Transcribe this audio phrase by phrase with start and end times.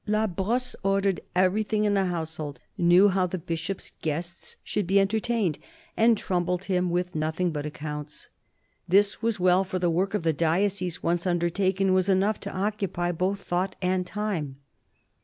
[0.07, 4.99] La Brosse ordered every thing in the household, knew how the Bishop's guests should be
[4.99, 5.59] entertained,
[5.95, 8.31] and troubled him with nothing but accounts.
[8.87, 13.11] This was well, for the work of the diocese, once undertaken, was enough to occupy
[13.11, 14.55] both thought and time.